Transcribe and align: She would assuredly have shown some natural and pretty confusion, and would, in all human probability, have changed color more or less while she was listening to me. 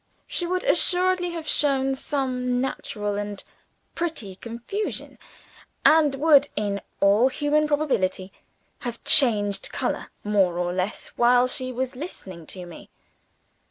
She 0.25 0.47
would 0.47 0.63
assuredly 0.63 1.29
have 1.29 1.47
shown 1.47 1.93
some 1.93 2.59
natural 2.59 3.13
and 3.19 3.43
pretty 3.93 4.33
confusion, 4.35 5.19
and 5.85 6.15
would, 6.15 6.47
in 6.55 6.81
all 7.01 7.27
human 7.29 7.67
probability, 7.67 8.33
have 8.79 9.03
changed 9.03 9.71
color 9.71 10.07
more 10.23 10.57
or 10.57 10.73
less 10.73 11.09
while 11.09 11.45
she 11.45 11.71
was 11.71 11.95
listening 11.95 12.47
to 12.47 12.65
me. 12.65 12.89